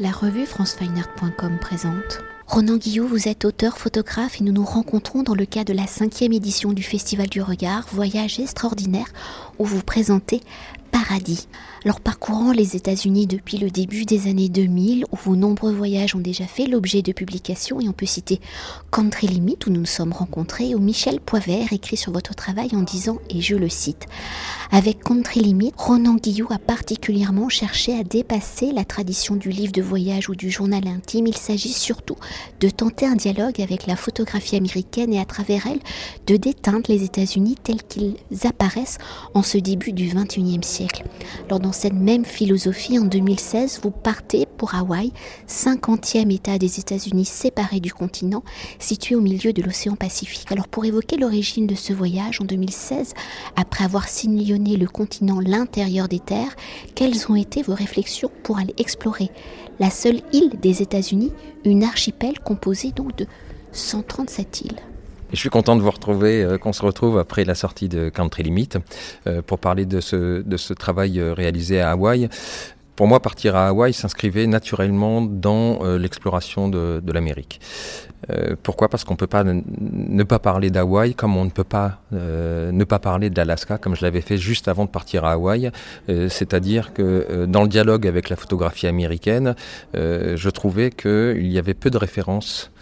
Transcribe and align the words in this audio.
La 0.00 0.12
revue 0.12 0.46
francefineart.com 0.46 1.58
présente. 1.60 2.20
Ronan 2.46 2.76
Guillou, 2.76 3.08
vous 3.08 3.26
êtes 3.26 3.44
auteur, 3.44 3.78
photographe 3.78 4.40
et 4.40 4.44
nous 4.44 4.52
nous 4.52 4.64
rencontrons 4.64 5.24
dans 5.24 5.34
le 5.34 5.44
cadre 5.44 5.72
de 5.72 5.76
la 5.76 5.88
cinquième 5.88 6.32
édition 6.32 6.72
du 6.72 6.84
Festival 6.84 7.28
du 7.28 7.42
Regard, 7.42 7.88
Voyage 7.90 8.38
extraordinaire, 8.38 9.08
où 9.58 9.64
vous 9.64 9.82
présentez 9.82 10.40
Paradis. 10.90 11.48
Alors 11.84 12.00
parcourant 12.00 12.52
les 12.52 12.74
États-Unis 12.76 13.26
depuis 13.26 13.56
le 13.58 13.70
début 13.70 14.04
des 14.04 14.28
années 14.28 14.48
2000, 14.48 15.04
où 15.12 15.16
vos 15.16 15.36
nombreux 15.36 15.72
voyages 15.72 16.14
ont 16.16 16.20
déjà 16.20 16.44
fait 16.44 16.66
l'objet 16.66 17.02
de 17.02 17.12
publications, 17.12 17.80
et 17.80 17.88
on 17.88 17.92
peut 17.92 18.06
citer 18.06 18.40
Country 18.90 19.28
Limit, 19.28 19.58
où 19.66 19.70
nous 19.70 19.80
nous 19.80 19.86
sommes 19.86 20.12
rencontrés, 20.12 20.74
où 20.74 20.80
Michel 20.80 21.20
Poivert 21.20 21.72
écrit 21.72 21.96
sur 21.96 22.12
votre 22.12 22.34
travail 22.34 22.70
en 22.74 22.82
disant, 22.82 23.18
et 23.30 23.40
je 23.40 23.54
le 23.54 23.68
cite, 23.68 24.06
avec 24.72 25.04
Country 25.04 25.40
Limit, 25.40 25.72
Ronan 25.76 26.16
Guillou 26.16 26.48
a 26.50 26.58
particulièrement 26.58 27.48
cherché 27.48 27.98
à 27.98 28.02
dépasser 28.02 28.72
la 28.72 28.84
tradition 28.84 29.36
du 29.36 29.50
livre 29.50 29.72
de 29.72 29.82
voyage 29.82 30.28
ou 30.28 30.34
du 30.34 30.50
journal 30.50 30.86
intime. 30.88 31.26
Il 31.26 31.36
s'agit 31.36 31.72
surtout 31.72 32.16
de 32.60 32.68
tenter 32.68 33.06
un 33.06 33.16
dialogue 33.16 33.60
avec 33.60 33.86
la 33.86 33.96
photographie 33.96 34.56
américaine 34.56 35.12
et 35.12 35.20
à 35.20 35.24
travers 35.24 35.66
elle 35.66 35.80
de 36.26 36.36
déteindre 36.36 36.86
les 36.88 37.04
États-Unis 37.04 37.56
tels 37.62 37.82
qu'ils 37.82 38.16
apparaissent 38.44 38.98
en 39.34 39.42
ce 39.42 39.58
début 39.58 39.92
du 39.92 40.08
XXIe 40.08 40.58
siècle. 40.62 40.77
Alors 41.46 41.60
dans 41.60 41.72
cette 41.72 41.94
même 41.94 42.24
philosophie, 42.24 42.98
en 42.98 43.04
2016, 43.04 43.80
vous 43.82 43.90
partez 43.90 44.46
pour 44.56 44.74
Hawaï, 44.74 45.12
50e 45.48 46.32
État 46.32 46.58
des 46.58 46.78
États-Unis 46.78 47.24
séparé 47.24 47.80
du 47.80 47.92
continent, 47.92 48.42
situé 48.78 49.14
au 49.14 49.20
milieu 49.20 49.52
de 49.52 49.62
l'océan 49.62 49.96
Pacifique. 49.96 50.50
Alors 50.52 50.68
pour 50.68 50.84
évoquer 50.84 51.16
l'origine 51.16 51.66
de 51.66 51.74
ce 51.74 51.92
voyage 51.92 52.40
en 52.40 52.44
2016, 52.44 53.14
après 53.56 53.84
avoir 53.84 54.08
signé 54.08 54.38
le 54.76 54.86
continent, 54.86 55.40
l'intérieur 55.40 56.08
des 56.08 56.20
terres, 56.20 56.54
quelles 56.94 57.30
ont 57.30 57.36
été 57.36 57.62
vos 57.62 57.74
réflexions 57.74 58.30
pour 58.42 58.58
aller 58.58 58.74
explorer 58.78 59.30
la 59.80 59.90
seule 59.90 60.20
île 60.32 60.58
des 60.60 60.82
États-Unis, 60.82 61.32
une 61.64 61.84
archipel 61.84 62.38
composée 62.40 62.92
donc 62.92 63.16
de 63.16 63.26
137 63.72 64.60
îles? 64.62 64.97
Je 65.32 65.36
suis 65.36 65.50
content 65.50 65.76
de 65.76 65.82
vous 65.82 65.90
retrouver, 65.90 66.42
euh, 66.42 66.58
qu'on 66.58 66.72
se 66.72 66.82
retrouve 66.82 67.18
après 67.18 67.44
la 67.44 67.54
sortie 67.54 67.88
de 67.88 68.08
Country 68.08 68.42
Limit 68.42 68.70
euh, 69.26 69.42
pour 69.42 69.58
parler 69.58 69.86
de 69.86 70.00
ce, 70.00 70.42
de 70.42 70.56
ce 70.56 70.72
travail 70.72 71.20
euh, 71.20 71.34
réalisé 71.34 71.80
à 71.80 71.90
Hawaï. 71.90 72.28
Pour 72.96 73.06
moi, 73.06 73.20
partir 73.20 73.54
à 73.54 73.68
Hawaï 73.68 73.92
s'inscrivait 73.92 74.48
naturellement 74.48 75.22
dans 75.22 75.84
euh, 75.84 75.98
l'exploration 75.98 76.68
de, 76.68 77.00
de 77.00 77.12
l'Amérique. 77.12 77.60
Euh, 78.30 78.56
pourquoi? 78.60 78.88
Parce 78.88 79.04
qu'on 79.04 79.14
ne 79.14 79.18
peut 79.18 79.28
pas 79.28 79.44
ne 79.44 80.22
pas 80.24 80.40
parler 80.40 80.70
d'Hawaï 80.70 81.14
comme 81.14 81.36
on 81.36 81.44
ne 81.44 81.50
peut 81.50 81.62
pas 81.62 82.00
ne 82.10 82.84
pas 82.84 82.98
parler 82.98 83.30
de 83.30 83.36
l'Alaska 83.36 83.78
comme 83.78 83.94
je 83.94 84.02
l'avais 84.02 84.20
fait 84.20 84.38
juste 84.38 84.66
avant 84.66 84.84
de 84.84 84.90
partir 84.90 85.24
à 85.24 85.32
Hawaï. 85.34 85.70
C'est-à-dire 86.08 86.92
que 86.92 87.46
dans 87.46 87.62
le 87.62 87.68
dialogue 87.68 88.08
avec 88.08 88.28
la 88.28 88.34
photographie 88.34 88.88
américaine, 88.88 89.54
je 89.94 90.50
trouvais 90.50 90.90
qu'il 90.90 91.46
y 91.46 91.58
avait 91.58 91.74
peu 91.74 91.90
de 91.90 91.96
références 91.96 92.72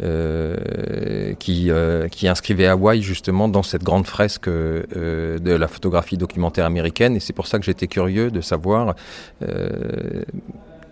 qui, 0.00 1.70
euh, 1.70 2.08
qui 2.08 2.26
inscrivait 2.26 2.66
Hawaï 2.66 3.00
justement 3.00 3.48
dans 3.48 3.62
cette 3.62 3.84
grande 3.84 4.06
fresque 4.06 4.48
euh, 4.48 5.38
de 5.38 5.52
la 5.52 5.68
photographie 5.68 6.16
documentaire 6.16 6.66
américaine. 6.66 7.14
Et 7.16 7.20
c'est 7.20 7.32
pour 7.32 7.46
ça 7.46 7.58
que 7.58 7.64
j'étais 7.64 7.86
curieux 7.86 8.30
de 8.30 8.40
savoir 8.40 8.94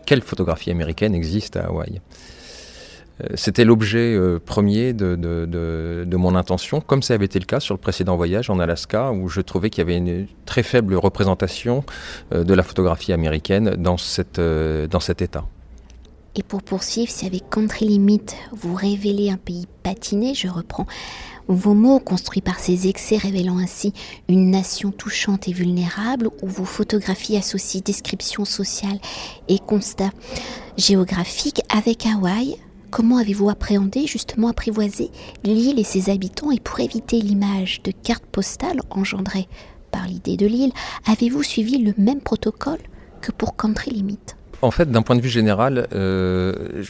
quelle 0.06 0.22
photographie 0.22 0.70
américaine 0.70 1.14
existe 1.14 1.56
à 1.56 1.66
Hawaï. 1.66 2.00
C'était 3.34 3.64
l'objet 3.64 4.18
premier 4.44 4.92
de, 4.92 6.16
mon 6.16 6.34
intention, 6.34 6.80
comme 6.80 7.02
ça 7.02 7.14
avait 7.14 7.26
été 7.26 7.38
le 7.38 7.44
cas 7.44 7.60
sur 7.60 7.74
le 7.74 7.80
précédent 7.80 8.16
voyage 8.16 8.50
en 8.50 8.58
Alaska, 8.58 9.12
où 9.12 9.28
je 9.28 9.40
trouvais 9.40 9.70
qu'il 9.70 9.80
y 9.80 9.86
avait 9.86 9.98
une 9.98 10.26
très 10.44 10.62
faible 10.62 10.94
représentation 10.96 11.84
de 12.32 12.54
la 12.54 12.62
photographie 12.62 13.12
américaine 13.12 13.76
dans, 13.76 13.96
cette, 13.96 14.40
dans 14.40 15.00
cet 15.00 15.22
état. 15.22 15.44
Et 16.34 16.42
pour 16.42 16.62
poursuivre, 16.62 17.10
si 17.10 17.26
avec 17.26 17.50
Country 17.50 17.86
Limit. 17.86 18.22
Vous 18.52 18.74
révélez 18.74 19.30
un 19.30 19.36
pays 19.36 19.66
patiné, 19.82 20.34
je 20.34 20.48
reprends. 20.48 20.86
Vos 21.46 21.74
mots 21.74 21.98
construits 21.98 22.40
par 22.40 22.58
ces 22.58 22.88
excès 22.88 23.18
révélant 23.18 23.58
ainsi 23.58 23.92
une 24.28 24.50
nation 24.50 24.92
touchante 24.92 25.48
et 25.48 25.52
vulnérable, 25.52 26.30
où 26.40 26.46
vos 26.46 26.64
photographies 26.64 27.36
associent 27.36 27.82
description 27.84 28.46
sociale 28.46 28.98
et 29.48 29.58
constat 29.58 30.10
géographique 30.78 31.60
avec 31.68 32.06
Hawaï, 32.06 32.56
comment 32.90 33.18
avez-vous 33.18 33.50
appréhendé, 33.50 34.06
justement 34.06 34.48
apprivoisé 34.48 35.10
l'île 35.44 35.78
et 35.78 35.84
ses 35.84 36.08
habitants? 36.08 36.50
Et 36.50 36.60
pour 36.60 36.80
éviter 36.80 37.20
l'image 37.20 37.82
de 37.82 37.90
carte 37.90 38.24
postale 38.24 38.80
engendrée 38.88 39.48
par 39.90 40.06
l'idée 40.06 40.38
de 40.38 40.46
l'île, 40.46 40.72
avez-vous 41.04 41.42
suivi 41.42 41.76
le 41.76 41.92
même 41.98 42.22
protocole 42.22 42.80
que 43.20 43.32
pour 43.32 43.56
Country 43.56 43.90
Limit? 43.90 44.18
En 44.62 44.70
fait, 44.70 44.90
d'un 44.90 45.02
point 45.02 45.16
de 45.16 45.20
vue 45.20 45.28
général, 45.28 45.88
euh, 45.92 46.84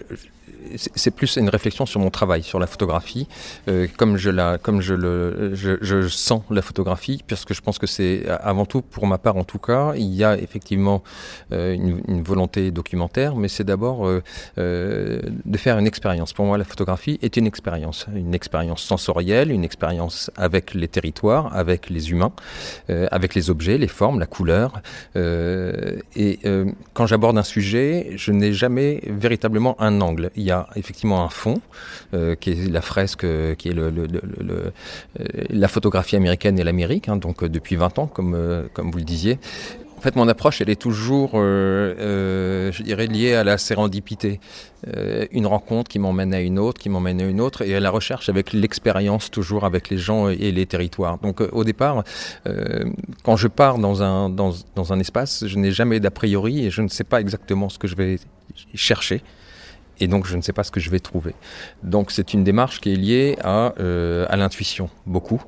c'est 0.77 1.10
plus 1.10 1.37
une 1.37 1.49
réflexion 1.49 1.87
sur 1.87 2.00
mon 2.00 2.10
travail, 2.10 2.43
sur 2.43 2.59
la 2.59 2.66
photographie, 2.66 3.27
euh, 3.69 3.87
comme 3.97 4.16
je 4.16 4.31
la, 4.31 4.59
comme 4.59 4.81
je 4.81 4.94
le, 4.94 5.55
je, 5.55 6.09
sens 6.09 6.43
la 6.50 6.62
photographie, 6.62 7.22
puisque 7.27 7.55
je 7.55 7.61
pense 7.61 7.78
que 7.78 7.87
c'est 7.87 8.28
avant 8.28 8.66
tout, 8.66 8.82
pour 8.82 9.06
ma 9.06 9.19
part 9.19 9.37
en 9.37 9.44
tout 9.44 9.59
cas, 9.59 9.93
il 9.97 10.15
y 10.15 10.22
a 10.25 10.37
effectivement 10.38 11.03
euh, 11.53 11.75
une, 11.75 12.03
une, 12.09 12.22
volonté 12.22 12.71
documentaire, 12.71 13.37
mais 13.37 13.49
c'est 13.49 13.65
d'abord 13.65 14.09
de 14.56 15.22
faire 15.56 15.78
une 15.78 15.87
expérience. 15.87 16.32
Pour 16.32 16.44
moi, 16.44 16.59
la 16.59 16.65
photographie 16.65 17.19
est 17.22 17.37
une 17.37 17.47
expérience, 17.47 18.06
une 18.15 18.34
expérience 18.34 18.82
sensorielle, 18.82 19.50
une 19.50 19.65
expérience 19.65 20.31
avec 20.37 20.75
les 20.75 20.88
territoires, 20.88 21.55
avec 21.55 21.91
les 21.91 22.11
humains, 22.11 22.32
avec 22.88 23.34
les 23.34 23.50
objets, 23.50 23.78
les 23.78 23.88
formes, 23.88 24.21
la 24.21 24.27
couleur. 24.27 24.82
Et 25.16 26.38
quand 26.94 27.06
j'aborde 27.06 27.38
un 27.38 27.43
sujet, 27.43 27.62
je 27.62 28.33
n'ai 28.33 28.53
jamais 28.53 29.00
véritablement 29.06 29.81
un 29.81 30.00
angle. 30.00 30.31
Il 30.37 30.43
y 30.43 30.50
a 30.50 30.69
effectivement 30.77 31.25
un 31.25 31.28
fond, 31.28 31.61
euh, 32.15 32.34
qui 32.34 32.50
est 32.50 32.71
la 32.71 32.83
fresque, 32.83 33.25
euh, 33.25 33.55
qui 33.55 33.69
est 33.69 33.73
le, 33.73 33.91
euh, 33.91 34.71
la 35.50 35.69
photographie 35.69 36.17
américaine 36.17 36.59
et 36.59 36.65
l'Amérique, 36.65 37.09
hein, 37.09 37.17
donc 37.17 37.45
depuis 37.45 37.77
20 37.77 37.99
ans, 37.99 38.06
comme 38.06 38.61
vous 38.77 38.99
le 38.99 39.05
disiez. 39.05 39.39
En 40.02 40.04
fait, 40.04 40.16
mon 40.16 40.26
approche, 40.26 40.60
elle 40.60 40.68
est 40.68 40.80
toujours, 40.80 41.34
euh, 41.34 41.94
euh, 42.00 42.72
je 42.72 42.82
dirais, 42.82 43.06
liée 43.06 43.34
à 43.34 43.44
la 43.44 43.56
sérendipité. 43.56 44.40
Euh, 44.88 45.26
une 45.30 45.46
rencontre 45.46 45.88
qui 45.88 46.00
m'emmène 46.00 46.34
à 46.34 46.40
une 46.40 46.58
autre, 46.58 46.80
qui 46.80 46.88
m'emmène 46.88 47.20
à 47.20 47.24
une 47.24 47.40
autre, 47.40 47.62
et 47.62 47.76
à 47.76 47.78
la 47.78 47.88
recherche 47.88 48.28
avec 48.28 48.52
l'expérience, 48.52 49.30
toujours 49.30 49.64
avec 49.64 49.90
les 49.90 49.98
gens 49.98 50.28
et 50.28 50.50
les 50.50 50.66
territoires. 50.66 51.18
Donc, 51.18 51.40
au 51.52 51.62
départ, 51.62 52.02
quand 53.22 53.36
je 53.36 53.46
pars 53.46 53.78
dans 53.78 54.02
un, 54.02 54.28
dans, 54.28 54.52
dans 54.74 54.92
un 54.92 54.98
espace, 54.98 55.46
je 55.46 55.56
n'ai 55.56 55.70
jamais 55.70 56.00
d'a 56.00 56.10
priori 56.10 56.66
et 56.66 56.70
je 56.70 56.82
ne 56.82 56.88
sais 56.88 57.04
pas 57.04 57.20
exactement 57.20 57.69
ce 57.69 57.78
que 57.78 57.86
je 57.86 57.94
vais 57.94 58.19
chercher 58.74 59.22
et 60.00 60.08
donc 60.08 60.26
je 60.26 60.36
ne 60.36 60.42
sais 60.42 60.53
pas 60.53 60.64
ce 60.64 60.70
que 60.70 60.80
je 60.80 60.91
vais 60.91 61.00
trouver. 61.00 61.34
Donc 61.82 62.10
c'est 62.10 62.34
une 62.34 62.44
démarche 62.44 62.80
qui 62.80 62.92
est 62.92 62.97
liée 62.97 63.36
à, 63.42 63.75
euh, 63.80 64.26
l'intuition, 64.36 64.91
beaucoup, 65.06 65.42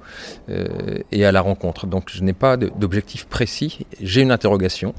euh, 0.48 0.98
et 1.10 1.24
à 1.24 1.32
la 1.32 1.40
rencontre. 1.40 1.86
Donc 1.86 2.10
je 2.12 2.22
n'ai 2.22 2.32
pas 2.32 2.56
d'objectif 2.56 3.26
précis, 3.26 3.86
j'ai 4.00 4.22
une 4.22 4.30
interrogation, 4.30 4.94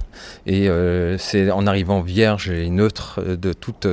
et 0.45 0.69
euh, 0.69 1.17
c'est 1.17 1.50
en 1.51 1.67
arrivant 1.67 2.01
vierge 2.01 2.50
et 2.50 2.69
neutre 2.69 3.22
de 3.22 3.53
toute 3.53 3.88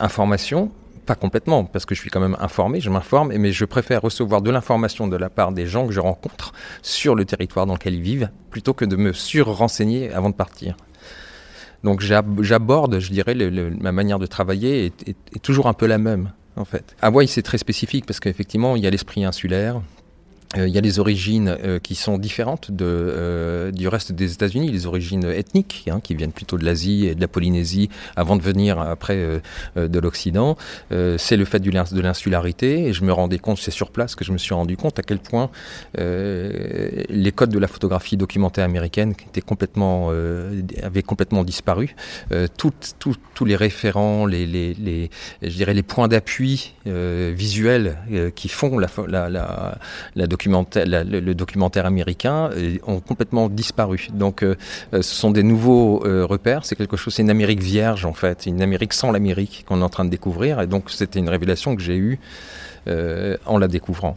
information, 0.00 0.70
pas 1.06 1.14
complètement, 1.14 1.64
parce 1.64 1.86
que 1.86 1.94
je 1.94 2.00
suis 2.00 2.10
quand 2.10 2.20
même 2.20 2.36
informé, 2.38 2.80
je 2.80 2.90
m'informe, 2.90 3.32
mais 3.36 3.52
je 3.52 3.64
préfère 3.64 4.02
recevoir 4.02 4.42
de 4.42 4.50
l'information 4.50 5.08
de 5.08 5.16
la 5.16 5.30
part 5.30 5.52
des 5.52 5.66
gens 5.66 5.86
que 5.86 5.92
je 5.92 6.00
rencontre 6.00 6.52
sur 6.82 7.14
le 7.14 7.24
territoire 7.24 7.66
dans 7.66 7.74
lequel 7.74 7.94
ils 7.94 8.02
vivent, 8.02 8.30
plutôt 8.50 8.74
que 8.74 8.84
de 8.84 8.96
me 8.96 9.12
sur-renseigner 9.12 10.12
avant 10.12 10.28
de 10.28 10.34
partir. 10.34 10.76
Donc 11.84 12.00
j'aborde, 12.00 12.98
je 12.98 13.10
dirais, 13.10 13.34
le, 13.34 13.70
ma 13.70 13.92
manière 13.92 14.18
de 14.18 14.26
travailler 14.26 14.92
est, 15.06 15.42
toujours 15.42 15.68
un 15.68 15.74
peu 15.74 15.86
la 15.86 15.98
même, 15.98 16.32
en 16.56 16.64
fait. 16.64 16.96
Hawaï, 17.00 17.28
c'est 17.28 17.42
très 17.42 17.58
spécifique 17.58 18.04
parce 18.06 18.20
qu'effectivement, 18.20 18.76
il 18.76 18.82
y 18.82 18.86
a 18.86 18.90
l'esprit 18.90 19.24
insulaire, 19.24 19.80
euh, 20.56 20.66
il 20.66 20.74
y 20.74 20.78
a 20.78 20.80
les 20.80 20.98
origines 20.98 21.54
euh, 21.62 21.78
qui 21.78 21.94
sont 21.94 22.16
différentes 22.16 22.70
de, 22.70 22.86
euh, 22.86 23.70
du 23.70 23.86
reste 23.86 24.12
des 24.12 24.32
États-Unis, 24.32 24.70
les 24.70 24.86
origines 24.86 25.24
ethniques 25.24 25.84
hein, 25.90 26.00
qui 26.02 26.14
viennent 26.14 26.32
plutôt 26.32 26.56
de 26.56 26.64
l'Asie 26.64 27.06
et 27.06 27.14
de 27.14 27.20
la 27.20 27.28
Polynésie 27.28 27.90
avant 28.16 28.36
de 28.36 28.42
venir 28.42 28.80
après 28.80 29.16
euh, 29.16 29.88
de 29.88 29.98
l'Occident. 29.98 30.56
c'est 30.90 31.36
le 31.36 31.44
fait 31.44 31.60
de 31.60 32.00
l'insularité 32.00 32.86
et 32.86 32.92
je 32.92 33.04
me 33.04 33.12
rendais 33.12 33.38
compte, 33.38 33.58
c'est 33.58 33.70
sur 33.70 33.90
place 33.90 34.14
que 34.14 34.24
je 34.24 34.32
me 34.32 34.38
suis 34.38 34.54
rendu 34.54 34.76
compte 34.76 34.98
à 34.98 35.02
quel 35.02 35.18
point 35.18 35.50
les 35.96 37.32
codes 37.34 37.50
de 37.50 37.58
la 37.58 37.68
photographie 37.68 38.16
documentaire 38.16 38.64
américaine 38.64 39.14
étaient 39.26 39.40
complètement, 39.40 40.10
avaient 40.82 41.02
complètement 41.02 41.44
disparu. 41.44 41.94
Tous 42.56 43.44
les 43.44 43.56
référents, 43.56 44.26
les, 44.26 44.46
les, 44.46 44.74
les, 44.74 45.10
je 45.42 45.54
dirais 45.54 45.74
les 45.74 45.82
points 45.82 46.08
d'appui 46.08 46.74
visuels 46.86 47.98
qui 48.34 48.48
font 48.48 48.78
la, 48.78 48.88
la, 49.06 49.28
la, 49.28 49.78
la 50.14 50.26
documentaire, 50.38 50.84
le, 50.86 51.20
le, 51.20 51.34
documentaire 51.34 51.84
américain 51.84 52.50
euh, 52.52 52.78
ont 52.86 53.00
complètement 53.00 53.48
disparu. 53.48 54.08
Donc, 54.12 54.42
euh, 54.42 54.56
euh, 54.94 55.02
ce 55.02 55.14
sont 55.14 55.32
des 55.32 55.42
nouveaux 55.42 55.98
repères. 55.98 56.64
C'est 56.64 56.76
quelque 56.76 56.96
chose, 56.96 57.14
c'est 57.14 57.22
une 57.22 57.30
Amérique 57.30 57.62
vierge 57.62 58.04
en 58.04 58.12
fait, 58.12 58.46
une 58.46 58.62
Amérique 58.62 58.92
sans 58.92 59.10
l'Amérique 59.10 59.64
qu'on 59.66 59.80
est 59.80 59.84
en 59.84 59.88
train 59.88 60.04
de 60.04 60.10
découvrir. 60.10 60.60
Et 60.60 60.66
donc, 60.66 60.90
c'était 60.90 61.18
une 61.18 61.28
révélation 61.28 61.74
que 61.74 61.82
j'ai 61.82 61.96
eue 61.96 62.18
en 63.46 63.58
la 63.58 63.68
découvrant. 63.68 64.16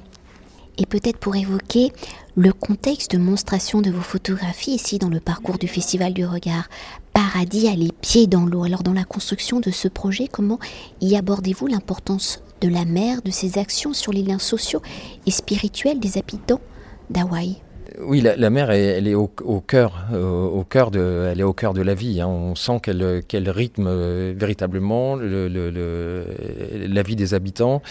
Et 0.77 0.85
peut-être 0.85 1.17
pour 1.17 1.35
évoquer 1.35 1.91
le 2.37 2.53
contexte 2.53 3.11
de 3.11 3.17
monstration 3.17 3.81
de 3.81 3.91
vos 3.91 4.01
photographies 4.01 4.71
ici 4.71 4.97
dans 4.97 5.09
le 5.09 5.19
parcours 5.19 5.57
du 5.57 5.67
Festival 5.67 6.13
du 6.13 6.25
Regard. 6.25 6.69
paradis 7.13 7.67
à 7.67 7.75
les 7.75 7.91
pieds 7.91 8.27
dans 8.27 8.45
l'eau. 8.45 8.63
Alors 8.63 8.83
dans 8.83 8.93
la 8.93 9.03
construction 9.03 9.59
de 9.59 9.71
ce 9.71 9.89
projet, 9.89 10.27
comment 10.31 10.59
y 11.01 11.17
abordez-vous 11.17 11.67
l'importance 11.67 12.41
de 12.61 12.69
la 12.69 12.85
mer, 12.85 13.21
de 13.23 13.31
ses 13.31 13.57
actions 13.57 13.93
sur 13.93 14.13
les 14.13 14.23
liens 14.23 14.39
sociaux 14.39 14.81
et 15.25 15.31
spirituels 15.31 15.99
des 15.99 16.17
habitants 16.17 16.61
d'Hawaï 17.09 17.57
oui, 17.99 18.21
la, 18.21 18.49
mer, 18.49 18.71
elle, 18.71 19.07
est 19.07 19.15
au, 19.15 19.27
cœur, 19.27 20.07
au 20.13 20.63
cœur 20.63 20.91
de, 20.91 21.29
elle 21.31 21.39
est 21.39 21.43
au 21.43 21.53
cœur 21.53 21.73
de 21.73 21.81
la 21.81 21.93
vie. 21.93 22.21
Hein. 22.21 22.27
On 22.27 22.55
sent 22.55 22.79
qu'elle, 22.81 23.49
rythme 23.49 23.87
euh, 23.87 24.33
véritablement 24.35 25.15
la 25.17 27.03
vie 27.03 27.15
des 27.15 27.33
habitants, 27.33 27.81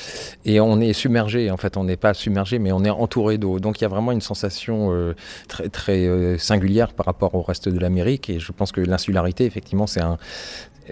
et 0.44 0.60
on 0.60 0.80
est 0.80 0.92
submergé. 0.92 1.50
En 1.50 1.56
fait, 1.56 1.76
on 1.76 1.84
n'est 1.84 1.96
pas 1.96 2.14
submergé, 2.14 2.58
mais 2.58 2.72
on 2.72 2.84
est 2.84 2.90
entouré 2.90 3.38
d'eau. 3.38 3.60
Donc, 3.60 3.80
il 3.80 3.84
y 3.84 3.84
a 3.84 3.88
vraiment 3.88 4.12
une 4.12 4.20
sensation 4.20 4.92
euh, 4.92 5.14
très, 5.48 5.68
très 5.68 6.06
euh, 6.06 6.38
singulière 6.38 6.92
par 6.92 7.06
rapport 7.06 7.34
au 7.34 7.42
reste 7.42 7.68
de 7.68 7.78
l'Amérique. 7.78 8.30
Et 8.30 8.40
je 8.40 8.52
pense 8.52 8.72
que 8.72 8.80
l'insularité, 8.80 9.44
effectivement, 9.44 9.86
c'est 9.86 10.00
un, 10.00 10.18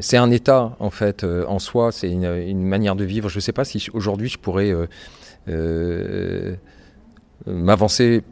c'est 0.01 0.17
un 0.17 0.31
état 0.31 0.77
en 0.79 0.91
fait 0.91 1.25
en 1.25 1.59
soi, 1.59 1.93
c'est 1.93 2.11
une, 2.11 2.63
manière 2.63 2.97
de 2.97 3.05
vivre. 3.05 3.29
Je 3.29 3.37
ne 3.37 3.41
sais 3.41 3.53
pas 3.53 3.65
si 3.65 3.89
aujourd'hui 3.93 4.29
je 4.29 4.39
pourrais 4.39 4.73
m'avancer 7.47 8.23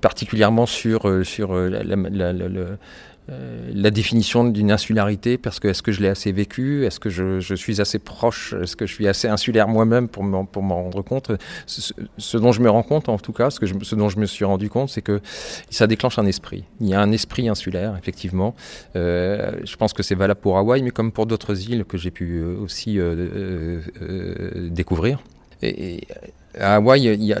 particulièrement 0.00 0.66
sur, 0.66 1.08
euh, 1.08 1.24
sur 1.24 1.54
euh, 1.54 1.70
euh, 3.32 3.70
la, 3.74 3.90
définition 3.90 4.44
d'une 4.44 4.70
insularité, 4.70 5.38
parce 5.38 5.58
que 5.58 5.68
est-ce 5.68 5.82
que 5.82 5.92
je 5.92 6.00
l'ai 6.00 6.08
assez 6.08 6.32
vécu, 6.32 6.84
est-ce 6.86 7.00
que 7.00 7.10
je, 7.10 7.54
suis 7.54 7.80
assez 7.80 7.98
proche, 7.98 8.54
est-ce 8.62 8.76
que 8.76 8.86
je 8.86 8.94
suis 8.94 9.08
assez 9.08 9.28
insulaire 9.28 9.68
moi-même 9.68 10.08
pour 10.08 10.22
m'en, 10.22 10.44
pour 10.44 10.62
m'en 10.62 10.84
rendre 10.84 11.02
compte? 11.02 11.32
Ce, 11.66 12.36
dont 12.36 12.52
je 12.52 12.60
me 12.60 12.70
rends 12.70 12.82
compte, 12.82 13.08
en 13.08 13.18
tout 13.18 13.32
cas, 13.32 13.50
ce, 13.50 13.60
que 13.60 13.66
ce 13.66 13.94
dont 13.94 14.08
je 14.08 14.18
me 14.18 14.26
suis 14.26 14.44
rendu 14.44 14.68
compte, 14.68 14.90
c'est 14.90 15.02
que 15.02 15.20
ça 15.70 15.86
déclenche 15.86 16.18
un 16.18 16.26
esprit. 16.26 16.64
Il 16.80 16.88
y 16.88 16.94
a 16.94 17.00
un 17.00 17.12
esprit 17.12 17.48
insulaire, 17.48 17.96
effectivement. 17.98 18.54
je 18.94 19.76
pense 19.76 19.92
que 19.92 20.02
c'est 20.02 20.14
valable 20.14 20.40
pour 20.40 20.58
Hawaï, 20.58 20.82
mais 20.82 20.90
comme 20.90 21.12
pour 21.12 21.26
d'autres 21.26 21.68
îles 21.68 21.84
que 21.84 21.98
j'ai 21.98 22.10
pu 22.10 22.42
aussi 22.42 22.98
découvrir. 24.70 25.22
Et, 25.62 26.06
à 26.58 26.76
Hawaï, 26.76 27.04
il 27.04 27.24
y 27.24 27.32
a, 27.32 27.38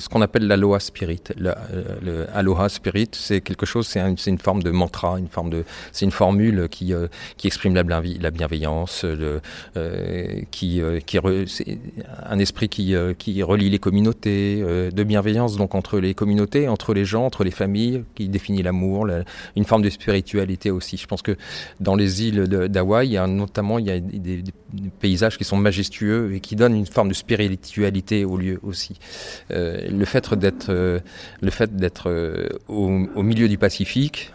ce 0.00 0.08
qu'on 0.08 0.22
appelle 0.22 0.46
l'aloha 0.46 0.80
spirit. 0.80 1.22
Le, 1.36 2.26
aloha 2.34 2.68
spirit, 2.68 3.08
c'est 3.12 3.40
quelque 3.40 3.66
chose, 3.66 3.86
c'est 3.86 4.00
une 4.26 4.38
forme 4.38 4.62
de 4.62 4.70
mantra, 4.70 5.18
une 5.18 5.28
forme 5.28 5.50
de, 5.50 5.64
c'est 5.92 6.04
une 6.04 6.10
formule 6.10 6.68
qui, 6.68 6.92
euh, 6.92 7.06
qui 7.36 7.46
exprime 7.46 7.74
la, 7.74 7.82
la 7.82 8.30
bienveillance, 8.30 9.04
le, 9.04 9.40
euh, 9.76 10.40
qui, 10.50 10.80
euh, 10.80 11.00
qui 11.00 11.18
un 11.18 12.38
esprit 12.38 12.68
qui, 12.68 12.94
qui 13.18 13.42
relie 13.42 13.70
les 13.70 13.78
communautés, 13.78 14.62
de 14.62 15.02
bienveillance 15.04 15.56
donc 15.56 15.74
entre 15.74 15.98
les 15.98 16.14
communautés, 16.14 16.68
entre 16.68 16.94
les 16.94 17.04
gens, 17.04 17.26
entre 17.26 17.44
les 17.44 17.50
familles, 17.50 18.04
qui 18.14 18.28
définit 18.28 18.62
l'amour, 18.62 19.06
une 19.56 19.64
forme 19.64 19.82
de 19.82 19.90
spiritualité 19.90 20.70
aussi. 20.70 20.96
Je 20.96 21.06
pense 21.06 21.22
que 21.22 21.36
dans 21.78 21.94
les 21.94 22.24
îles 22.24 22.44
d'Hawaï, 22.48 23.18
notamment 23.28 23.78
il 23.78 23.86
y 23.86 23.90
a 23.90 24.00
des, 24.00 24.18
des, 24.18 24.52
paysages 25.00 25.36
qui 25.36 25.44
sont 25.44 25.56
majestueux 25.56 26.34
et 26.34 26.40
qui 26.40 26.56
donnent 26.56 26.76
une 26.76 26.86
forme 26.86 27.08
de 27.08 27.14
spiritualité 27.14 28.24
au 28.24 28.36
lieu 28.40 28.58
aussi. 28.62 28.98
Euh, 29.50 29.88
le 29.90 30.04
fait 30.04 30.34
d'être, 30.38 30.70
euh, 30.70 31.00
euh, 32.06 32.48
au, 32.68 33.22
milieu 33.22 33.48
du 33.48 33.58
Pacifique. 33.58 34.32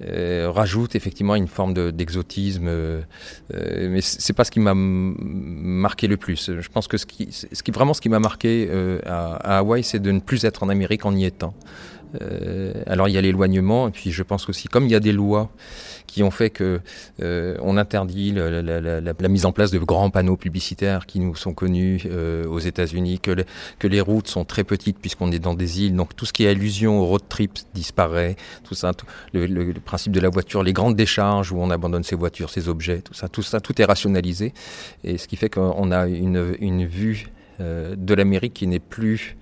rajoute 0.00 0.94
effectivement 0.94 1.34
une 1.34 1.48
forme 1.48 1.74
d'exotisme, 1.92 2.70
mais 3.50 4.00
c'est 4.00 4.32
pas 4.32 4.44
ce 4.44 4.50
qui 4.50 4.60
m'a 4.60 4.74
marqué 4.74 6.06
le 6.06 6.16
plus. 6.16 6.50
Je 6.60 6.68
pense 6.68 6.88
que 6.88 6.96
ce 6.96 7.06
qui, 7.06 7.28
vraiment 7.72 7.94
ce 7.94 8.00
qui 8.00 8.08
m'a 8.08 8.20
marqué 8.20 8.68
à 9.06 9.58
Hawaï, 9.58 9.82
c'est 9.82 10.00
de 10.00 10.10
ne 10.10 10.20
plus 10.20 10.44
être 10.44 10.62
en 10.62 10.68
Amérique 10.68 11.04
en 11.04 11.14
y 11.14 11.24
étant. 11.24 11.54
Alors 12.86 13.08
il 13.08 13.12
y 13.12 13.18
a 13.18 13.20
l'éloignement, 13.20 13.88
et 13.88 13.90
puis 13.90 14.12
je 14.12 14.22
pense 14.22 14.48
aussi, 14.48 14.68
comme 14.68 14.84
il 14.84 14.90
y 14.90 14.94
a 14.94 15.00
des 15.00 15.12
lois 15.12 15.50
qui 16.14 16.22
ont 16.22 16.30
fait 16.30 16.50
que 16.50 16.80
euh, 17.22 17.56
on 17.60 17.76
interdit 17.76 18.32
la, 18.32 19.28
mise 19.28 19.46
en 19.46 19.52
place 19.52 19.72
de 19.72 19.78
grands 19.80 20.10
panneaux 20.10 20.36
publicitaires 20.36 21.06
qui 21.06 21.18
nous 21.18 21.34
sont 21.34 21.52
connus 21.52 22.02
euh, 22.06 22.46
aux 22.46 22.60
États-Unis, 22.60 23.18
que, 23.18 23.44
que 23.80 23.88
les 23.88 24.00
routes 24.00 24.28
sont 24.28 24.44
très 24.44 24.62
petites 24.62 24.98
puisqu'on 24.98 25.32
est 25.32 25.40
dans 25.40 25.54
des 25.54 25.82
îles, 25.82 25.96
donc 25.96 26.14
tout 26.14 26.24
ce 26.24 26.32
qui 26.32 26.44
est 26.44 26.48
allusion 26.48 27.00
au 27.00 27.06
road 27.06 27.22
trip 27.28 27.58
disparaît, 27.74 28.36
tout 28.62 28.74
ça, 28.74 28.92
le, 29.32 29.72
principe 29.80 30.12
de 30.12 30.20
la 30.20 30.28
voiture, 30.28 30.62
les 30.62 30.72
grandes 30.72 30.94
décharges 30.94 31.50
où 31.50 31.58
on 31.58 31.70
abandonne 31.70 32.04
ses 32.04 32.16
voitures, 32.16 32.50
ses 32.50 32.68
objets, 32.68 33.00
tout 33.00 33.14
ça, 33.14 33.28
tout 33.28 33.42
ça, 33.42 33.60
tout 33.60 33.80
est 33.82 33.84
rationalisé, 33.84 34.52
et 35.02 35.18
ce 35.18 35.26
qui 35.26 35.34
fait 35.34 35.48
qu'on 35.48 35.90
a 35.90 36.06
une, 36.06 36.54
une 36.60 36.86
vue 36.86 37.26
euh, 37.60 37.96
de 37.96 38.14
l'Amérique 38.14 38.54
qui 38.54 38.68
n'est 38.68 38.78
plus 38.78 39.36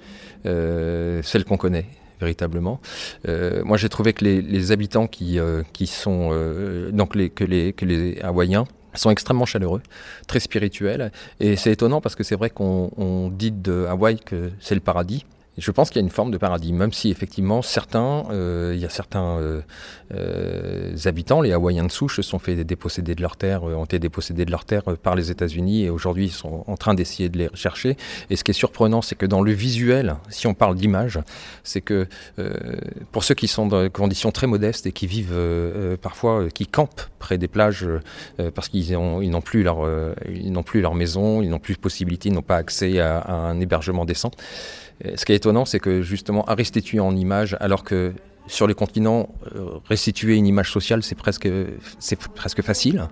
celle 0.44 1.44
qu'on 1.44 1.56
connaît 1.56 1.86
véritablement. 2.22 2.80
Euh, 3.28 3.62
moi, 3.64 3.76
j'ai 3.76 3.88
trouvé 3.88 4.12
que 4.12 4.24
les, 4.24 4.72
habitants 4.72 5.06
qui, 5.06 5.38
euh, 5.38 5.62
qui 5.72 5.86
sont 5.86 6.30
euh, 6.32 6.90
donc 6.92 7.14
les, 7.14 7.28
que 7.30 7.44
les 7.44 7.72
que 7.72 7.84
les 7.84 8.20
Hawaïens 8.22 8.64
sont 8.94 9.10
extrêmement 9.10 9.46
chaleureux, 9.46 9.82
très 10.26 10.40
spirituels, 10.40 11.10
et 11.40 11.56
c'est 11.56 11.72
étonnant 11.72 12.00
parce 12.00 12.14
que 12.14 12.24
c'est 12.24 12.36
vrai 12.36 12.50
qu'on 12.50 13.30
dit 13.32 13.50
de 13.50 13.86
Hawaï 13.88 14.18
que 14.18 14.50
c'est 14.60 14.74
le 14.74 14.82
paradis. 14.82 15.24
Je 15.58 15.70
pense 15.70 15.90
qu'il 15.90 16.00
y 16.00 16.02
a 16.02 16.06
une 16.06 16.10
forme 16.10 16.30
de 16.30 16.38
paradis, 16.38 16.72
même 16.72 16.92
si 16.92 17.10
effectivement 17.10 17.60
certains, 17.60 18.24
euh, 18.30 18.72
il 18.74 18.80
y 18.80 18.86
a 18.86 18.88
certains 18.88 19.36
euh, 19.38 19.60
euh, 20.14 20.96
habitants, 21.04 21.42
les 21.42 21.52
Hawaïens 21.52 21.84
de 21.84 21.92
souche, 21.92 22.16
se 22.16 22.22
sont 22.22 22.38
fait 22.38 22.64
déposséder 22.64 23.14
de 23.14 23.20
leurs 23.20 23.36
terres, 23.36 23.64
ont 23.64 23.84
été 23.84 23.98
dépossédés 23.98 24.46
de 24.46 24.50
leurs 24.50 24.64
terres 24.64 24.84
par 25.02 25.14
les 25.14 25.30
États-Unis 25.30 25.84
et 25.84 25.90
aujourd'hui 25.90 26.26
ils 26.26 26.32
sont 26.32 26.64
en 26.66 26.76
train 26.78 26.94
d'essayer 26.94 27.28
de 27.28 27.36
les 27.36 27.48
rechercher. 27.48 27.98
Et 28.30 28.36
ce 28.36 28.44
qui 28.44 28.52
est 28.52 28.54
surprenant, 28.54 29.02
c'est 29.02 29.14
que 29.14 29.26
dans 29.26 29.42
le 29.42 29.52
visuel, 29.52 30.16
si 30.30 30.46
on 30.46 30.54
parle 30.54 30.74
d'image, 30.74 31.20
c'est 31.64 31.82
que 31.82 32.06
pour 33.10 33.22
ceux 33.22 33.34
qui 33.34 33.46
sont 33.46 33.66
dans 33.66 33.82
des 33.82 33.90
conditions 33.90 34.30
très 34.30 34.46
modestes 34.46 34.86
et 34.86 34.92
qui 34.92 35.06
vivent 35.06 35.38
parfois, 36.00 36.48
qui 36.48 36.66
campent 36.66 37.02
près 37.18 37.36
des 37.36 37.48
plages 37.48 37.86
parce 38.54 38.68
qu'ils 38.68 38.92
n'ont 38.92 39.40
plus 39.42 39.62
leur, 39.62 39.86
ils 40.28 40.52
n'ont 40.52 40.62
plus 40.62 40.80
leur 40.80 40.94
maison, 40.94 41.42
ils 41.42 41.50
n'ont 41.50 41.58
plus 41.58 41.74
de 41.74 41.80
possibilité, 41.80 42.30
ils 42.30 42.34
n'ont 42.34 42.42
pas 42.42 42.56
accès 42.56 43.00
à 43.00 43.30
un 43.30 43.60
hébergement 43.60 44.06
décent. 44.06 44.30
Ce 45.16 45.24
qui 45.24 45.32
est 45.32 45.36
étonnant, 45.36 45.64
c'est 45.64 45.80
que 45.80 46.02
justement, 46.02 46.44
à 46.44 46.54
restituer 46.54 47.00
en 47.00 47.14
image, 47.16 47.56
alors 47.60 47.84
que 47.84 48.12
sur 48.46 48.66
les 48.66 48.74
continents, 48.74 49.28
euh, 49.54 49.78
restituer 49.88 50.36
une 50.36 50.46
image 50.46 50.70
sociale, 50.70 51.02
c'est 51.02 51.14
presque, 51.14 51.48
c'est 51.98 52.18
presque 52.18 52.62
facile, 52.62 53.08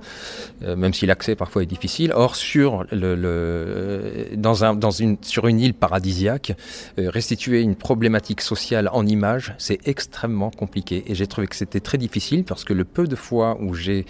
euh, 0.62 0.76
même 0.76 0.92
si 0.92 1.06
l'accès 1.06 1.36
parfois 1.36 1.62
est 1.62 1.66
difficile. 1.66 2.12
Or, 2.14 2.36
sur, 2.36 2.84
le, 2.90 4.28
dans 4.34 4.64
un, 4.64 4.74
dans 4.74 4.90
une, 4.90 5.18
sur 5.22 5.46
une 5.46 5.60
île 5.60 5.74
paradisiaque, 5.74 6.52
euh, 6.98 7.10
restituer 7.10 7.60
une 7.60 7.76
problématique 7.76 8.40
sociale 8.40 8.90
en 8.92 9.06
image, 9.06 9.54
c'est 9.58 9.78
extrêmement 9.86 10.50
compliqué. 10.50 11.04
Et 11.06 11.14
j'ai 11.14 11.26
trouvé 11.26 11.46
que 11.46 11.56
c'était 11.56 11.80
très 11.80 11.98
difficile 11.98 12.44
parce 12.44 12.64
que 12.64 12.74
le 12.74 12.84
peu 12.84 13.06
de 13.06 13.16
fois 13.16 13.56
où 13.60 13.74
j'ai 13.74 14.06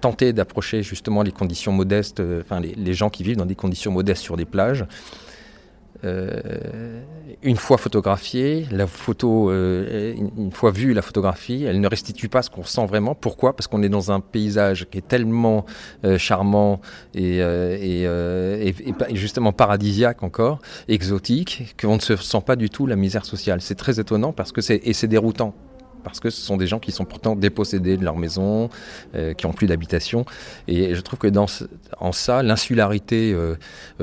tenté 0.00 0.32
d'approcher 0.32 0.82
justement 0.82 1.22
les 1.22 1.32
conditions 1.32 1.72
modestes, 1.72 2.20
enfin 2.40 2.60
les 2.60 2.94
gens 2.94 3.10
qui 3.10 3.22
vivent 3.22 3.36
dans 3.36 3.46
des 3.46 3.54
conditions 3.54 3.92
modestes 3.92 4.22
sur 4.22 4.36
des 4.36 4.44
plages, 4.44 4.84
euh, 6.04 7.02
une 7.42 7.56
fois 7.56 7.76
photographiée, 7.76 8.66
la 8.70 8.86
photo, 8.86 9.50
euh, 9.50 10.14
une 10.16 10.50
fois 10.52 10.70
vue 10.70 10.92
la 10.92 11.02
photographie, 11.02 11.64
elle 11.64 11.80
ne 11.80 11.88
restitue 11.88 12.28
pas 12.28 12.42
ce 12.42 12.50
qu'on 12.50 12.64
sent 12.64 12.86
vraiment. 12.86 13.14
Pourquoi? 13.14 13.54
Parce 13.54 13.66
qu'on 13.66 13.82
est 13.82 13.88
dans 13.88 14.10
un 14.10 14.20
paysage 14.20 14.88
qui 14.90 14.98
est 14.98 15.06
tellement 15.06 15.66
euh, 16.04 16.18
charmant 16.18 16.80
et, 17.14 17.38
justement 19.12 19.52
paradisiaque 19.52 20.22
encore, 20.22 20.60
exotique, 20.88 21.74
qu'on 21.80 21.96
ne 21.96 22.00
se 22.00 22.16
sent 22.16 22.42
pas 22.44 22.56
du 22.56 22.70
tout 22.70 22.86
la 22.86 22.96
misère 22.96 23.24
sociale. 23.24 23.60
C'est 23.60 23.76
très 23.76 24.00
étonnant 24.00 24.32
parce 24.32 24.52
que 24.52 24.60
c'est 24.60 24.80
et 24.84 24.92
c'est 24.92 25.08
déroutant 25.08 25.54
parce 26.04 26.20
que 26.20 26.30
ce 26.30 26.40
sont 26.40 26.56
des 26.56 26.66
gens 26.66 26.78
qui 26.78 26.92
sont 26.92 27.04
pourtant 27.04 27.36
dépossédés 27.36 27.96
de 27.96 28.04
leur 28.04 28.16
maison, 28.16 28.70
qui 29.36 29.46
ont 29.46 29.52
plus 29.52 29.66
d'habitation. 29.66 30.24
Et 30.66 30.94
je 30.94 31.00
trouve 31.00 31.18
que 31.18 31.26
dans 31.26 31.46
en 31.98 32.12
ça, 32.12 32.42
l'insularité 32.42 33.36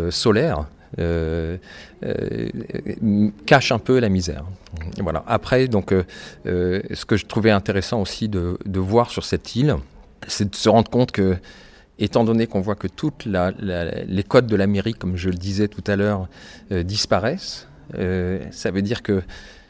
solaire 0.09 0.67
euh, 0.99 1.57
euh, 2.03 3.29
cache 3.45 3.71
un 3.71 3.79
peu 3.79 3.99
la 3.99 4.09
misère. 4.09 4.45
Voilà. 4.99 5.23
Après, 5.27 5.67
donc, 5.67 5.93
euh, 5.93 6.81
ce 6.93 7.05
que 7.05 7.17
je 7.17 7.25
trouvais 7.25 7.51
intéressant 7.51 8.01
aussi 8.01 8.29
de, 8.29 8.57
voir 8.75 9.09
sur 9.09 9.25
cette 9.25 9.55
île, 9.55 9.75
c'est 10.27 10.49
de 10.49 10.55
se 10.55 10.69
rendre 10.69 10.89
compte 10.89 11.11
que 11.11 11.37
étant 11.97 12.25
donné 12.25 12.45
qu'on 12.47 12.61
voit 12.61 12.75
que 12.75 12.87
toutes 12.87 13.25
les 13.25 14.23
codes 14.23 14.47
de 14.47 14.55
l'Amérique, 14.55 14.99
comme 14.99 15.15
je 15.15 15.29
le 15.29 15.37
disais 15.37 15.67
tout 15.67 15.83
à 15.87 15.95
l'heure, 15.95 16.27
disparaissent, 16.71 17.67
ça 17.93 18.71
veut 18.71 18.81
dire 18.81 19.01
que 19.01 19.21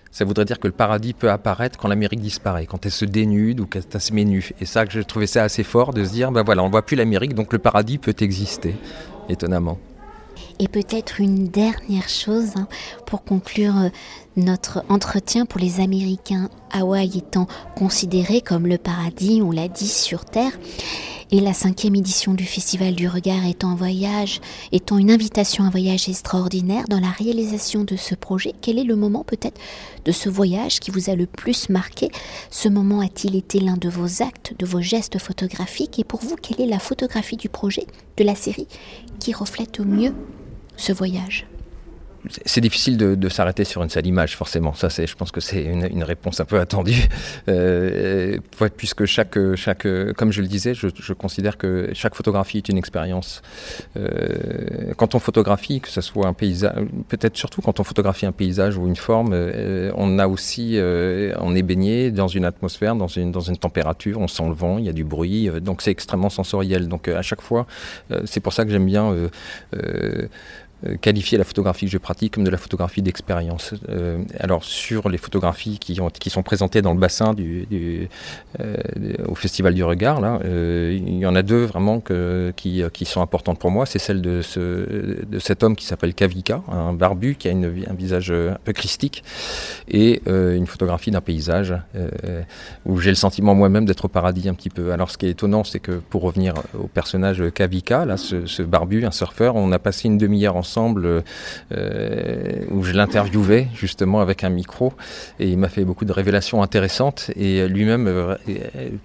ça 0.09 0.23
voudrait 0.23 0.45
dire 0.45 0.61
que 0.61 0.67
le 0.67 0.73
paradis 0.73 1.13
peut 1.13 1.29
apparaître 1.29 1.77
quand 1.77 1.89
l'Amérique 1.89 2.21
disparaît, 2.21 2.65
quand 2.65 2.85
elle 2.85 2.93
se 2.93 3.03
dénude 3.03 3.59
ou 3.59 3.65
qu'elle 3.65 3.83
se 3.99 4.13
met 4.13 4.23
nue. 4.23 4.51
Et 4.61 4.65
ça, 4.65 4.85
je 4.87 5.01
trouvais 5.01 5.27
ça 5.27 5.43
assez 5.43 5.63
fort 5.63 5.93
de 5.93 6.05
se 6.05 6.11
dire, 6.11 6.31
ben 6.31 6.41
voilà, 6.41 6.63
on 6.63 6.69
voit 6.69 6.85
plus 6.85 6.95
l'Amérique, 6.95 7.35
donc 7.35 7.51
le 7.51 7.59
paradis 7.59 7.97
peut 7.97 8.15
exister, 8.21 8.75
étonnamment. 9.27 9.77
Et 10.59 10.67
peut-être 10.67 11.19
une 11.19 11.47
dernière 11.49 12.07
chose 12.07 12.51
hein, 12.55 12.67
pour 13.05 13.23
conclure 13.23 13.77
euh, 13.77 13.89
notre 14.37 14.85
entretien 14.87 15.45
pour 15.45 15.59
les 15.59 15.81
Américains, 15.81 16.49
Hawaï 16.71 17.17
étant 17.17 17.47
considéré 17.75 18.39
comme 18.41 18.65
le 18.67 18.77
paradis, 18.77 19.41
on 19.43 19.51
l'a 19.51 19.67
dit, 19.67 19.87
sur 19.87 20.23
Terre. 20.23 20.57
Et 21.31 21.41
la 21.41 21.53
cinquième 21.53 21.95
édition 21.95 22.33
du 22.33 22.45
Festival 22.45 22.93
du 22.93 23.07
Regard 23.09 23.45
étant 23.45 23.71
un 23.71 23.75
voyage, 23.75 24.39
étant 24.71 24.97
une 24.97 25.09
invitation 25.09 25.63
à 25.63 25.67
un 25.67 25.69
voyage 25.71 26.07
extraordinaire 26.07 26.85
dans 26.87 26.99
la 26.99 27.09
réalisation 27.09 27.83
de 27.83 27.95
ce 27.95 28.13
projet, 28.13 28.53
quel 28.61 28.77
est 28.77 28.83
le 28.83 28.95
moment 28.95 29.23
peut-être 29.23 29.59
de 30.05 30.11
ce 30.11 30.29
voyage 30.29 30.79
qui 30.79 30.91
vous 30.91 31.09
a 31.09 31.15
le 31.15 31.25
plus 31.25 31.67
marqué? 31.69 32.11
Ce 32.51 32.69
moment 32.69 33.01
a-t-il 33.01 33.35
été 33.35 33.59
l'un 33.59 33.75
de 33.75 33.89
vos 33.89 34.21
actes, 34.21 34.53
de 34.59 34.65
vos 34.65 34.81
gestes 34.81 35.17
photographiques? 35.17 35.97
Et 35.97 36.03
pour 36.03 36.21
vous, 36.21 36.35
quelle 36.35 36.61
est 36.61 36.69
la 36.69 36.79
photographie 36.79 37.37
du 37.37 37.49
projet, 37.49 37.87
de 38.17 38.23
la 38.23 38.35
série, 38.35 38.67
qui 39.19 39.33
reflète 39.33 39.79
au 39.79 39.85
mieux 39.85 40.13
ce 40.77 40.93
voyage 40.93 41.45
c'est 42.45 42.61
difficile 42.61 42.97
de, 42.97 43.29
s'arrêter 43.29 43.63
sur 43.63 43.83
une 43.83 43.89
seule 43.89 44.07
image, 44.07 44.35
forcément. 44.35 44.73
Ça, 44.73 44.89
c'est, 44.89 45.07
je 45.07 45.15
pense 45.15 45.31
que 45.31 45.41
c'est 45.41 45.63
une, 45.63 46.03
réponse 46.03 46.39
un 46.39 46.45
peu 46.45 46.59
attendue, 46.59 47.07
euh, 47.49 48.37
puisque 48.77 49.05
chaque, 49.05 49.37
chaque, 49.55 49.87
comme 50.15 50.31
je 50.31 50.41
le 50.41 50.47
disais, 50.47 50.73
je, 50.73 51.13
considère 51.13 51.57
que 51.57 51.89
chaque 51.93 52.15
photographie 52.15 52.57
est 52.57 52.69
une 52.69 52.77
expérience. 52.77 53.41
Euh, 53.97 54.93
quand 54.97 55.15
on 55.15 55.19
photographie, 55.19 55.81
que 55.81 55.89
ce 55.89 56.01
soit 56.01 56.27
un 56.27 56.33
paysage, 56.33 56.75
peut-être 57.09 57.35
surtout 57.35 57.61
quand 57.61 57.79
on 57.79 57.83
photographie 57.83 58.25
un 58.25 58.31
paysage 58.31 58.77
ou 58.77 58.87
une 58.87 58.95
forme, 58.95 59.31
euh, 59.33 59.91
on 59.95 60.19
a 60.19 60.27
aussi, 60.27 60.77
on 61.39 61.55
est 61.55 61.63
baigné 61.63 62.11
dans 62.11 62.27
une 62.27 62.45
atmosphère, 62.45 62.95
dans 62.95 63.07
une, 63.07 63.31
dans 63.31 63.41
une 63.41 63.57
température, 63.57 64.19
on 64.19 64.27
sent 64.27 64.47
le 64.47 64.53
vent, 64.53 64.77
il 64.77 64.85
y 64.85 64.89
a 64.89 64.93
du 64.93 65.03
bruit, 65.03 65.49
donc 65.61 65.81
c'est 65.81 65.91
extrêmement 65.91 66.29
sensoriel. 66.29 66.87
Donc 66.87 67.07
à 67.07 67.21
chaque 67.21 67.41
fois, 67.41 67.65
c'est 68.25 68.39
pour 68.39 68.53
ça 68.53 68.65
que 68.65 68.71
j'aime 68.71 68.85
bien 68.85 69.13
qualifier 71.01 71.37
la 71.37 71.43
photographie 71.43 71.85
que 71.85 71.91
je 71.91 71.97
pratique 71.97 72.33
comme 72.33 72.43
de 72.43 72.49
la 72.49 72.57
photographie 72.57 73.01
d'expérience. 73.01 73.73
Euh, 73.89 74.23
alors 74.39 74.63
sur 74.63 75.09
les 75.09 75.17
photographies 75.17 75.79
qui, 75.79 75.99
ont, 75.99 76.09
qui 76.09 76.29
sont 76.29 76.43
présentées 76.43 76.81
dans 76.81 76.93
le 76.93 76.99
bassin 76.99 77.33
du, 77.33 78.09
euh, 78.59 78.77
au 79.27 79.35
Festival 79.35 79.73
du 79.73 79.83
Regard, 79.83 80.21
là, 80.21 80.39
il 80.45 81.17
y 81.17 81.25
en 81.25 81.35
a 81.35 81.41
deux 81.41 81.63
vraiment 81.63 81.99
que, 81.99 82.53
qui, 82.55 82.83
qui, 82.93 83.05
sont 83.05 83.21
importantes 83.21 83.59
pour 83.59 83.71
moi. 83.71 83.85
C'est 83.85 83.99
celle 83.99 84.21
de, 84.21 84.41
ce, 84.41 85.25
de 85.25 85.39
cet 85.39 85.63
homme 85.63 85.75
qui 85.75 85.85
s'appelle 85.85 86.13
Kavika, 86.13 86.61
un 86.71 86.93
barbu 86.93 87.35
qui 87.35 87.47
a 87.47 87.51
une, 87.51 87.65
un 87.89 87.93
visage 87.93 88.31
un 88.31 88.57
peu 88.63 88.73
christique, 88.73 89.23
et 89.87 90.21
une 90.27 90.67
photographie 90.67 91.11
d'un 91.11 91.21
paysage 91.21 91.73
où 92.85 92.99
j'ai 92.99 93.09
le 93.11 93.15
sentiment 93.15 93.55
moi-même 93.55 93.85
d'être 93.85 94.05
au 94.05 94.09
paradis 94.09 94.49
un 94.49 94.53
petit 94.53 94.69
peu. 94.69 94.91
Alors 94.91 95.09
ce 95.09 95.17
qui 95.17 95.25
est 95.25 95.31
étonnant, 95.31 95.63
c'est 95.63 95.79
que 95.79 95.93
pour 95.93 96.21
revenir 96.21 96.53
au 96.77 96.87
personnage 96.87 97.43
Kavika, 97.53 98.05
là, 98.05 98.17
ce, 98.17 98.45
ce 98.45 98.61
barbu, 98.61 99.05
un 99.05 99.11
surfeur, 99.11 99.55
on 99.55 99.71
a 99.71 99.79
passé 99.79 100.07
une 100.07 100.17
demi-heure 100.17 100.55
ensemble 100.55 100.74
ensemble 100.75 101.23
euh, 101.71 102.65
où 102.69 102.83
je 102.83 102.93
l'interviewais 102.93 103.67
justement 103.73 104.19
avec 104.19 104.43
un 104.43 104.49
micro 104.49 104.93
et 105.39 105.47
il 105.47 105.57
m'a 105.57 105.69
fait 105.69 105.85
beaucoup 105.85 106.03
de 106.03 106.11
révélations 106.11 106.61
intéressantes 106.61 107.31
et 107.37 107.65
lui-même 107.67 108.07
euh, 108.07 108.35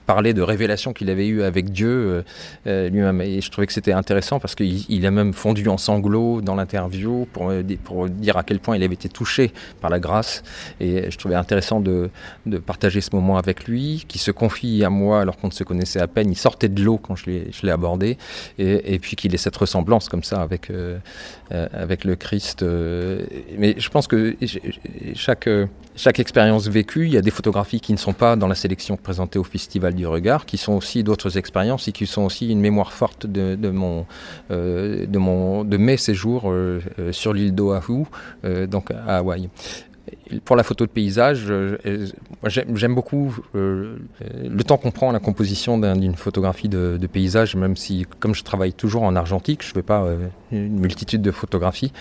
parlait 0.07 0.35
de 0.35 0.43
révélations 0.43 0.93
qu'il 0.93 1.11
avait 1.11 1.29
eues 1.29 1.43
avec 1.43 1.71
Dieu 1.71 2.25
euh, 2.67 2.89
lui-même 2.89 3.21
et 3.21 3.41
je 3.41 3.51
trouvais 3.51 3.69
que 3.69 3.73
c'était 3.73 3.93
intéressant 3.93 4.41
parce 4.41 4.57
qu'il 4.57 5.07
a 5.07 5.11
même 5.13 5.33
fondu 5.33 5.69
en 5.69 5.79
sanglots 5.79 6.41
dans 6.41 6.57
l'interview 6.57 7.29
pour, 7.33 7.53
dire 8.09 8.37
à 8.37 8.43
quel 8.43 8.59
point 8.59 8.77
il 8.77 8.83
avait 8.83 8.95
été 8.95 9.09
touché 9.09 9.53
par 9.81 9.91
la 9.91 10.01
grâce 10.01 10.43
et 10.81 11.09
je 11.11 11.19
trouvais 11.19 11.37
intéressant 11.37 11.81
de, 11.81 12.11
partager 12.67 13.01
ce 13.01 13.15
moment 13.15 13.37
avec 13.39 13.65
lui 13.69 14.05
qui 14.09 14.19
se 14.19 14.33
confie 14.33 14.85
à 14.85 14.91
moi 14.91 15.21
alors 15.21 15.37
qu'on 15.37 15.49
ne 15.49 15.53
se 15.53 15.65
connaissait 15.65 16.01
à 16.01 16.09
peine. 16.09 16.31
Il 16.31 16.37
sortait 16.37 16.69
de 16.69 16.83
l'eau 16.83 16.99
quand 16.99 17.15
je 17.15 17.31
l'ai 17.63 17.71
abordé 17.71 18.19
et, 18.59 18.99
puis 18.99 19.17
qu'il 19.17 19.35
ait 19.35 19.39
cette 19.39 19.57
ressemblance 19.57 20.09
comme 20.09 20.25
ça 20.25 20.41
avec 20.43 20.71
euh, 20.71 20.99
avec 21.51 22.05
le 22.05 22.17
Christ. 22.17 22.63
Euh, 22.63 23.25
mais 23.59 23.75
je 23.79 23.89
pense 23.89 24.07
que 24.07 24.37
chaque, 25.15 25.49
chaque 25.97 26.21
expérience 26.21 26.69
vécue, 26.69 27.07
il 27.07 27.13
y 27.13 27.17
a 27.17 27.23
des 27.23 27.31
photographies 27.31 27.81
qui 27.81 27.93
ne 27.93 27.99
sont 27.99 28.13
pas 28.13 28.37
dans 28.37 28.47
la 28.47 28.55
sélection 28.55 28.97
présentée 28.97 29.39
au 29.39 29.45
Festival 29.45 29.95
du 29.95 30.07
Regard, 30.07 30.47
qui 30.47 30.57
sont 30.57 30.75
aussi 30.75 31.03
d'autres 31.03 31.39
expériences 31.39 31.89
et 31.89 31.93
qui 31.93 32.07
sont 32.07 32.23
aussi 32.23 32.51
une 32.51 32.61
mémoire 32.61 32.93
forte 32.93 33.27
de, 33.27 33.55
de 33.55 33.71
mon, 33.71 34.07
euh, 34.51 35.07
de, 35.07 35.19
mon, 35.19 35.65
de 35.65 35.77
mes 35.77 35.97
séjours 35.97 36.53
sur 37.13 37.33
l'île 37.33 37.55
d'Oahu, 37.55 38.05
donc 38.69 38.91
à 38.91 39.19
Hawaï 39.19 39.49
pour 40.45 40.57
la 40.57 40.63
photo 40.63 40.87
de 40.87 40.91
paysage, 40.91 41.47
euh, 41.49 42.07
j'aime 42.47 42.95
beaucoup 42.95 43.37
euh, 43.55 43.97
le 44.43 44.65
temps 44.65 44.77
qu'on 44.77 44.91
prend 44.91 45.11
à 45.11 45.13
la 45.13 45.19
composition 45.19 45.79
d'une 45.79 46.15
photographie 46.15 46.69
de, 46.69 46.99
paysage, 47.13 47.57
même 47.57 47.77
si, 47.77 48.07
comme 48.21 48.35
je 48.35 48.45
travaille 48.45 48.73
toujours 48.73 49.03
en 49.03 49.17
argentique, 49.17 49.63
je 49.63 49.69
ne 49.71 49.75
fais 49.75 49.83
pas 49.83 50.03
euh, 50.03 50.29
une 50.53 50.79
multitude 50.79 51.23
de 51.23 51.31
photographies. 51.31 51.93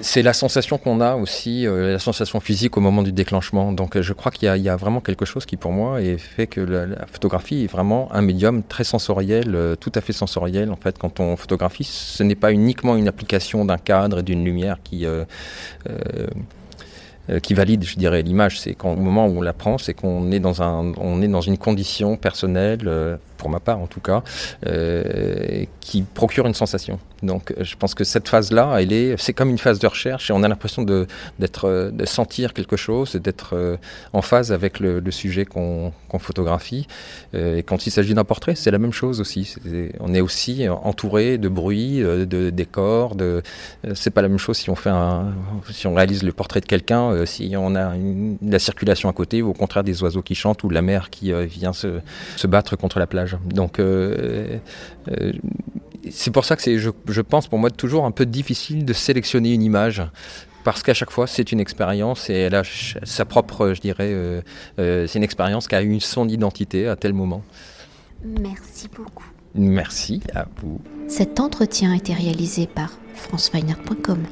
C'est 0.00 0.22
la 0.22 0.32
sensation 0.32 0.78
qu'on 0.78 1.00
a 1.00 1.16
aussi, 1.16 1.66
la 1.68 1.98
sensation 1.98 2.38
physique 2.38 2.76
au 2.76 2.80
moment 2.80 3.02
du 3.02 3.10
déclenchement. 3.10 3.72
Donc 3.72 4.00
je 4.00 4.12
crois 4.12 4.30
qu'il 4.30 4.48
y, 4.48 4.68
a 4.68 4.76
vraiment 4.76 5.00
quelque 5.00 5.24
chose 5.24 5.44
qui 5.44 5.56
pour 5.56 5.72
moi 5.72 5.98
fait 6.18 6.46
que 6.46 6.60
la, 6.60 7.04
photographie 7.06 7.64
est 7.64 7.66
vraiment 7.66 8.08
un 8.12 8.22
médium 8.22 8.62
très 8.62 8.84
sensoriel, 8.84 9.58
tout 9.80 9.90
à 9.96 10.00
fait 10.00 10.12
sensoriel. 10.12 10.70
En 10.70 10.76
fait, 10.76 10.98
quand 10.98 11.18
on 11.18 11.36
photographie, 11.36 11.82
ce 11.82 12.22
n'est 12.22 12.36
pas 12.36 12.52
uniquement 12.52 12.94
une 12.94 13.08
application 13.08 13.64
d'un 13.64 13.76
cadre 13.76 14.20
et 14.20 14.22
d'une 14.22 14.44
lumière 14.44 14.78
qui 14.84 15.04
euh, 17.30 17.40
qui 17.40 17.54
valide, 17.54 17.84
je 17.84 17.96
dirais, 17.96 18.22
l'image. 18.22 18.60
C'est 18.60 18.74
qu'au 18.74 18.96
moment 18.96 19.26
où 19.26 19.38
on 19.38 19.42
la 19.42 19.52
prend, 19.52 19.76
c'est 19.78 19.94
qu'on 19.94 20.30
est 20.32 20.40
dans 20.40 20.62
un, 20.62 20.92
on 20.96 21.20
est 21.20 21.28
dans 21.28 21.40
une 21.40 21.58
condition 21.58 22.16
personnelle, 22.16 22.86
euh, 22.86 23.16
pour 23.38 23.48
ma 23.48 23.60
part 23.60 23.78
en 23.78 23.86
tout 23.86 24.00
cas, 24.00 24.22
euh, 24.66 25.64
qui 25.80 26.02
procure 26.02 26.46
une 26.46 26.54
sensation. 26.54 26.98
Donc 27.22 27.54
je 27.58 27.74
pense 27.76 27.94
que 27.94 28.04
cette 28.04 28.28
phase-là, 28.28 28.76
elle 28.80 28.92
est, 28.92 29.16
c'est 29.18 29.32
comme 29.32 29.50
une 29.50 29.58
phase 29.58 29.78
de 29.78 29.86
recherche 29.86 30.30
et 30.30 30.32
on 30.32 30.42
a 30.42 30.48
l'impression 30.48 30.82
de, 30.82 31.06
d'être, 31.38 31.90
de 31.92 32.04
sentir 32.04 32.52
quelque 32.52 32.76
chose, 32.76 33.16
d'être 33.16 33.78
en 34.12 34.22
phase 34.22 34.52
avec 34.52 34.78
le, 34.78 35.02
sujet 35.10 35.44
qu'on, 35.44 35.92
photographie. 36.18 36.86
Et 37.32 37.62
quand 37.64 37.86
il 37.86 37.90
s'agit 37.90 38.14
d'un 38.14 38.24
portrait, 38.24 38.54
c'est 38.54 38.70
la 38.70 38.78
même 38.78 38.92
chose 38.92 39.20
aussi. 39.20 39.56
on 39.98 40.14
est 40.14 40.20
aussi 40.20 40.68
entouré 40.68 41.38
de 41.38 41.48
bruit, 41.48 41.98
de 42.00 42.50
décors. 42.50 43.16
De, 43.16 43.42
c'est 43.94 44.10
pas 44.10 44.22
la 44.22 44.28
même 44.28 44.38
chose 44.38 44.58
si 44.58 44.70
on 44.70 44.76
fait 44.76 44.90
un, 44.90 45.32
si 45.70 45.86
on 45.86 45.94
réalise 45.94 46.22
le 46.22 46.32
portrait 46.32 46.60
de 46.60 46.66
quelqu'un 46.66 46.98
euh, 47.18 47.26
si 47.26 47.54
on 47.56 47.74
a 47.74 47.92
la 48.42 48.58
circulation 48.58 49.08
à 49.08 49.12
côté, 49.12 49.42
ou 49.42 49.50
au 49.50 49.52
contraire 49.52 49.84
des 49.84 50.02
oiseaux 50.02 50.22
qui 50.22 50.34
chantent, 50.34 50.64
ou 50.64 50.70
la 50.70 50.82
mer 50.82 51.10
qui 51.10 51.32
euh, 51.32 51.44
vient 51.44 51.72
se, 51.72 52.00
battre 52.46 52.76
contre 52.76 52.98
la 52.98 53.06
plage. 53.06 53.27
Donc 53.44 53.78
euh, 53.78 54.58
c'est 56.10 56.30
pour 56.30 56.44
ça 56.44 56.56
que 56.56 56.62
c'est, 56.62 56.78
je, 56.78 57.20
pense 57.20 57.48
pour 57.48 57.58
moi 57.58 57.70
toujours 57.70 58.04
un 58.04 58.10
peu 58.10 58.26
difficile 58.26 58.84
de 58.84 58.92
sélectionner 58.92 59.52
une 59.52 59.62
image 59.62 60.02
parce 60.64 60.82
qu'à 60.82 60.94
chaque 60.94 61.10
fois 61.10 61.26
c'est 61.26 61.52
une 61.52 61.60
expérience 61.60 62.30
et 62.30 62.34
elle 62.34 62.54
a 62.54 62.62
sa 63.04 63.24
propre, 63.24 63.72
je 63.74 63.80
dirais, 63.80 64.42
c'est 64.76 65.14
une 65.14 65.22
expérience 65.22 65.68
qui 65.68 65.74
a 65.74 65.82
eu 65.82 66.00
son 66.00 66.28
identité 66.28 66.88
à 66.88 66.96
tel 66.96 67.12
moment. 67.12 67.42
Merci 68.24 68.88
beaucoup. 68.94 69.24
Merci 69.54 70.20
à 70.34 70.46
vous. 70.60 70.80
Cet 71.08 71.40
entretien 71.40 71.92
a 71.92 71.96
été 71.96 72.12
réalisé 72.12 72.66
par 72.66 72.92
franceweiner.com. 73.14 74.24